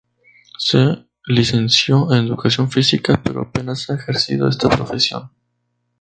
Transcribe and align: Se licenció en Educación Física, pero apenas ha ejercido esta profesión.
Se 0.57 1.05
licenció 1.27 2.11
en 2.11 2.25
Educación 2.25 2.71
Física, 2.71 3.21
pero 3.23 3.41
apenas 3.41 3.87
ha 3.91 3.97
ejercido 3.97 4.49
esta 4.49 4.67
profesión. 4.67 5.29